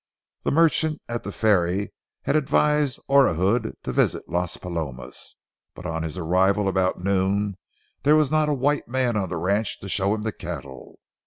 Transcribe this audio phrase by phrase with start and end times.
[0.41, 1.93] The merchant at the ferry
[2.23, 5.35] had advised Orahood to visit Las Palomas,
[5.75, 7.55] but on his arrival about noon
[8.01, 10.97] there was not a white man on the ranch to show him the cattle.